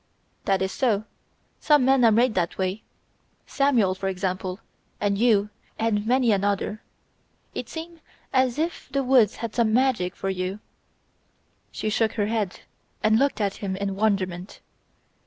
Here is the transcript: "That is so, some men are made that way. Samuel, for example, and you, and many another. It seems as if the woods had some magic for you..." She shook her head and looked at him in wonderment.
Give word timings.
"That 0.45 0.63
is 0.63 0.71
so, 0.71 1.03
some 1.59 1.85
men 1.85 2.03
are 2.03 2.11
made 2.11 2.33
that 2.33 2.57
way. 2.57 2.81
Samuel, 3.45 3.93
for 3.93 4.07
example, 4.09 4.59
and 4.99 5.15
you, 5.15 5.51
and 5.77 6.07
many 6.07 6.31
another. 6.31 6.81
It 7.53 7.69
seems 7.69 7.99
as 8.33 8.57
if 8.57 8.89
the 8.91 9.03
woods 9.03 9.35
had 9.45 9.53
some 9.53 9.71
magic 9.73 10.15
for 10.15 10.31
you..." 10.31 10.59
She 11.71 11.91
shook 11.91 12.13
her 12.13 12.25
head 12.25 12.61
and 13.03 13.19
looked 13.19 13.39
at 13.39 13.57
him 13.57 13.75
in 13.75 13.95
wonderment. 13.95 14.59